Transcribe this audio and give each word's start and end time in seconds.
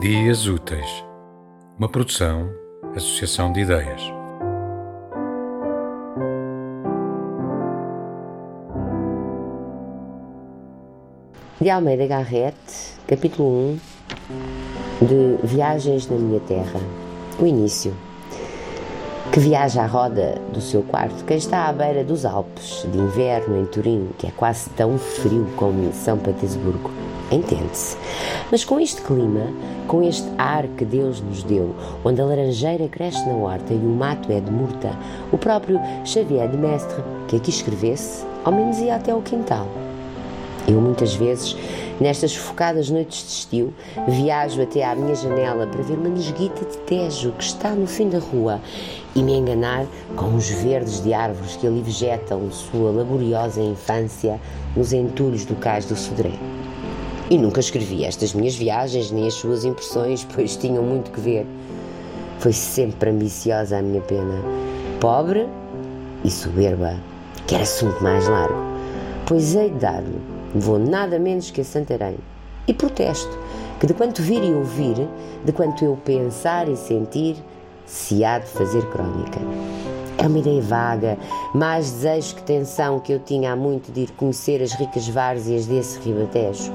Dias 0.00 0.46
Úteis, 0.46 1.04
uma 1.76 1.88
produção, 1.88 2.48
associação 2.94 3.52
de 3.52 3.62
ideias. 3.62 4.00
De 11.60 11.68
Almeida 11.68 12.06
Garrett, 12.06 12.54
capítulo 13.08 13.76
1 15.02 15.04
de 15.04 15.46
Viagens 15.48 16.08
na 16.08 16.16
Minha 16.16 16.40
Terra. 16.42 16.78
O 17.40 17.44
início. 17.44 17.92
Que 19.38 19.44
viaja 19.44 19.84
à 19.84 19.86
roda 19.86 20.34
do 20.52 20.60
seu 20.60 20.82
quarto 20.82 21.24
quem 21.24 21.36
está 21.36 21.68
à 21.68 21.72
beira 21.72 22.02
dos 22.02 22.24
Alpes, 22.24 22.84
de 22.90 22.98
inverno 22.98 23.56
em 23.56 23.66
Turim, 23.66 24.08
que 24.18 24.26
é 24.26 24.32
quase 24.32 24.68
tão 24.70 24.98
frio 24.98 25.46
como 25.54 25.92
São 25.92 26.18
Petersburgo 26.18 26.90
entende-se. 27.30 27.96
Mas 28.50 28.64
com 28.64 28.80
este 28.80 29.00
clima, 29.00 29.46
com 29.86 30.02
este 30.02 30.26
ar 30.36 30.66
que 30.66 30.84
Deus 30.84 31.20
nos 31.20 31.44
deu, 31.44 31.72
onde 32.04 32.20
a 32.20 32.24
laranjeira 32.24 32.88
cresce 32.88 33.24
na 33.28 33.34
horta 33.34 33.72
e 33.72 33.76
o 33.76 33.88
mato 33.88 34.32
é 34.32 34.40
de 34.40 34.50
murta, 34.50 34.90
o 35.30 35.38
próprio 35.38 35.78
Xavier 36.04 36.48
de 36.48 36.56
Mestre, 36.56 37.00
que 37.28 37.36
aqui 37.36 37.50
escrevesse, 37.50 38.26
ao 38.44 38.50
menos 38.50 38.78
ia 38.78 38.96
até 38.96 39.14
o 39.14 39.22
quintal. 39.22 39.68
Eu 40.68 40.82
muitas 40.82 41.14
vezes, 41.14 41.56
nestas 41.98 42.36
focadas 42.36 42.90
noites 42.90 43.22
de 43.22 43.32
estio, 43.32 43.74
viajo 44.06 44.60
até 44.60 44.84
à 44.84 44.94
minha 44.94 45.14
janela 45.14 45.66
para 45.66 45.82
ver 45.82 45.96
uma 45.96 46.10
nesguita 46.10 46.62
de 46.62 46.76
tejo 46.78 47.32
que 47.32 47.42
está 47.42 47.70
no 47.70 47.86
fim 47.86 48.10
da 48.10 48.18
rua 48.18 48.60
e 49.16 49.22
me 49.22 49.32
enganar 49.32 49.86
com 50.14 50.34
os 50.34 50.50
verdes 50.50 51.02
de 51.02 51.14
árvores 51.14 51.56
que 51.56 51.66
ali 51.66 51.80
vegetam 51.80 52.50
sua 52.50 52.90
laboriosa 52.90 53.62
infância 53.62 54.38
nos 54.76 54.92
entulhos 54.92 55.46
do 55.46 55.56
cais 55.56 55.86
do 55.86 55.96
Sodré. 55.96 56.32
E 57.30 57.38
nunca 57.38 57.60
escrevi 57.60 58.04
estas 58.04 58.34
minhas 58.34 58.54
viagens 58.54 59.10
nem 59.10 59.26
as 59.26 59.34
suas 59.34 59.64
impressões, 59.64 60.26
pois 60.34 60.54
tinham 60.54 60.82
muito 60.82 61.10
que 61.10 61.20
ver. 61.20 61.46
Foi 62.40 62.52
sempre 62.52 63.08
ambiciosa 63.08 63.78
a 63.78 63.82
minha 63.82 64.02
pena, 64.02 64.42
pobre 65.00 65.48
e 66.22 66.30
soberba, 66.30 66.94
que 67.46 67.54
era 67.54 67.64
assunto 67.64 68.02
mais 68.02 68.28
largo. 68.28 68.68
Pois 69.26 69.54
hei 69.54 69.70
de 69.70 69.78
dar-lhe, 69.78 70.37
vou 70.54 70.78
nada 70.78 71.18
menos 71.18 71.50
que 71.50 71.60
a 71.60 71.64
Santarém. 71.64 72.18
E 72.66 72.74
protesto 72.74 73.38
que 73.80 73.86
de 73.86 73.94
quanto 73.94 74.22
vir 74.22 74.42
e 74.42 74.52
ouvir, 74.52 75.08
de 75.44 75.52
quanto 75.52 75.84
eu 75.84 75.96
pensar 76.04 76.68
e 76.68 76.76
sentir, 76.76 77.36
se 77.86 78.24
há 78.24 78.38
de 78.38 78.46
fazer 78.46 78.84
crónica. 78.90 79.40
É 80.18 80.26
uma 80.26 80.38
ideia 80.38 80.60
vaga, 80.60 81.16
mais 81.54 81.90
desejo 81.90 82.34
que 82.34 82.42
tensão 82.42 82.98
que 82.98 83.12
eu 83.12 83.20
tinha 83.20 83.52
há 83.52 83.56
muito 83.56 83.92
de 83.92 84.00
ir 84.00 84.10
conhecer 84.12 84.60
as 84.62 84.72
ricas 84.72 85.08
várzeas 85.08 85.66
desse 85.66 86.00
ribatejo 86.00 86.72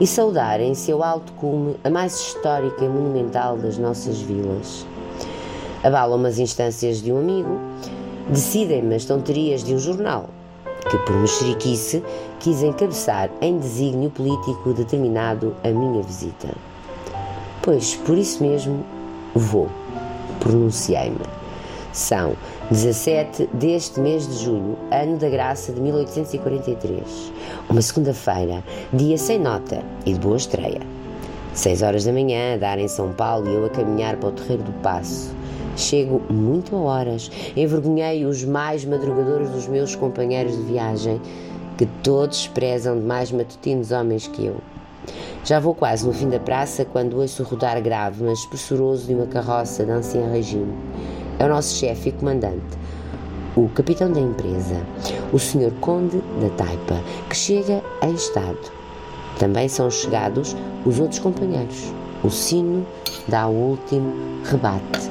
e 0.00 0.06
saudar 0.06 0.60
em 0.60 0.74
seu 0.74 1.02
alto 1.02 1.32
cume 1.34 1.76
a 1.84 1.90
mais 1.90 2.18
histórica 2.18 2.84
e 2.84 2.88
monumental 2.88 3.56
das 3.56 3.78
nossas 3.78 4.20
vilas. 4.20 4.86
Abalam 5.84 6.24
as 6.24 6.38
instâncias 6.38 7.02
de 7.02 7.12
um 7.12 7.18
amigo, 7.18 7.60
decidem-me 8.30 8.94
as 8.94 9.04
tonterias 9.04 9.62
de 9.62 9.74
um 9.74 9.78
jornal, 9.78 10.30
que 10.90 10.98
por 10.98 11.16
mexeriquice 11.16 12.02
quis 12.40 12.62
encabeçar 12.62 13.30
em 13.40 13.58
desígnio 13.58 14.10
político 14.10 14.72
determinado 14.72 15.54
a 15.64 15.68
minha 15.68 16.02
visita. 16.02 16.48
Pois, 17.62 17.94
por 17.94 18.18
isso 18.18 18.42
mesmo, 18.42 18.84
vou, 19.34 19.68
pronunciei-me. 20.40 21.20
São 21.92 22.36
17 22.70 23.48
deste 23.52 24.00
mês 24.00 24.26
de 24.26 24.44
julho, 24.44 24.76
ano 24.90 25.16
da 25.16 25.28
graça 25.28 25.72
de 25.72 25.80
1843. 25.80 27.32
Uma 27.68 27.80
segunda-feira, 27.80 28.64
dia 28.92 29.16
sem 29.16 29.38
nota 29.38 29.82
e 30.04 30.12
de 30.12 30.18
boa 30.18 30.36
estreia. 30.36 30.80
Seis 31.54 31.82
horas 31.82 32.04
da 32.04 32.12
manhã, 32.12 32.54
a 32.54 32.56
dar 32.56 32.78
em 32.78 32.88
São 32.88 33.12
Paulo 33.12 33.48
e 33.48 33.54
eu 33.54 33.64
a 33.64 33.70
caminhar 33.70 34.16
para 34.16 34.28
o 34.28 34.32
Terreiro 34.32 34.64
do 34.64 34.72
Passo. 34.82 35.32
Chego 35.76 36.22
muito 36.30 36.76
a 36.76 36.78
horas, 36.78 37.30
envergonhei 37.56 38.24
os 38.24 38.44
mais 38.44 38.84
madrugadores 38.84 39.50
dos 39.50 39.66
meus 39.66 39.94
companheiros 39.94 40.56
de 40.56 40.62
viagem, 40.62 41.20
que 41.76 41.86
todos 42.02 42.46
prezam 42.48 42.98
de 42.98 43.04
mais 43.04 43.32
matutinos 43.32 43.90
homens 43.90 44.26
que 44.26 44.46
eu. 44.46 44.56
Já 45.44 45.60
vou 45.60 45.74
quase 45.74 46.06
no 46.06 46.12
fim 46.12 46.28
da 46.28 46.40
praça 46.40 46.84
quando 46.84 47.20
ouço 47.20 47.42
rodar 47.42 47.80
grave, 47.82 48.22
mas 48.24 48.46
pressuroso 48.46 49.06
de 49.06 49.14
uma 49.14 49.26
carroça 49.26 49.84
de 49.84 49.90
ancião 49.90 50.32
regime 50.32 50.72
é 51.38 51.44
o 51.44 51.48
nosso 51.48 51.76
chefe 51.76 52.10
e 52.10 52.12
comandante, 52.12 52.78
o 53.56 53.68
capitão 53.68 54.10
da 54.10 54.20
empresa, 54.20 54.76
o 55.32 55.38
senhor 55.38 55.72
conde 55.80 56.18
da 56.40 56.48
Taipa, 56.50 57.00
que 57.28 57.36
chega 57.36 57.82
em 58.02 58.14
estado. 58.14 58.72
Também 59.38 59.68
são 59.68 59.90
chegados 59.90 60.56
os 60.84 61.00
outros 61.00 61.18
companheiros. 61.18 61.92
O 62.22 62.30
sino 62.30 62.86
dá 63.28 63.46
o 63.48 63.52
último 63.52 64.12
rebate. 64.44 65.10